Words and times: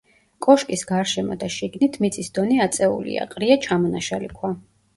კოშკის 0.45 0.83
გარშემო 0.91 1.37
და 1.43 1.49
შიგნით 1.57 2.01
მიწის 2.05 2.33
დონე 2.39 2.59
აწეულია, 2.67 3.31
ყრია 3.37 3.61
ჩამონაშალი 3.69 4.35
ქვა. 4.37 4.55